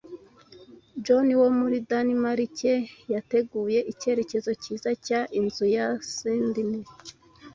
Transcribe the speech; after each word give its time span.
Jorn 1.05 1.29
wo 1.41 1.47
muri 1.59 1.77
Danimarike 1.89 2.73
yateguye 3.13 3.79
icyerekezo 3.91 4.49
cyiza 4.61 4.89
cya 5.05 5.21
Inzu 5.39 5.65
ya 5.75 5.87
Sydney 6.11 6.83